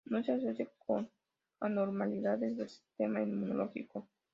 No 0.05 0.23
se 0.23 0.31
asocia 0.31 0.67
con 0.87 1.11
anormalidades 1.59 2.57
del 2.57 2.67
sistema 2.67 3.21
inmunológico. 3.21 4.07